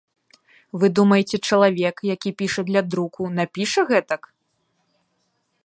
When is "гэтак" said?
3.93-4.21